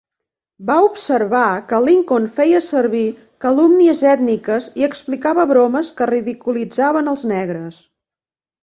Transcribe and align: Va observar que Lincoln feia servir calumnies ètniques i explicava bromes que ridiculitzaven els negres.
Va 0.69 0.75
observar 0.85 1.41
que 1.71 1.81
Lincoln 1.89 2.25
feia 2.39 2.63
servir 2.69 3.03
calumnies 3.47 4.03
ètniques 4.15 4.73
i 4.83 4.89
explicava 4.91 5.49
bromes 5.55 5.95
que 6.01 6.11
ridiculitzaven 6.15 7.15
els 7.17 7.33
negres. 7.37 7.81